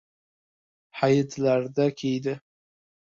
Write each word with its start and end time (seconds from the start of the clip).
Hayitlarda 1.01 1.89
kiydi. 2.03 2.39